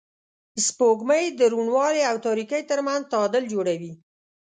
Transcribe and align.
سپوږمۍ 0.65 1.25
د 1.39 1.41
روڼوالي 1.53 2.01
او 2.11 2.15
تاریکۍ 2.25 2.61
تر 2.69 2.79
منځ 2.87 3.01
تعادل 3.11 3.43
جوړوي 3.53 3.93